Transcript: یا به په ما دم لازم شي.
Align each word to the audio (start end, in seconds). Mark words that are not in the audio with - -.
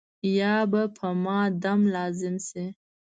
یا 0.39 0.55
به 0.71 0.81
په 0.97 1.07
ما 1.23 1.39
دم 1.63 1.79
لازم 1.95 2.35
شي. 2.47 2.65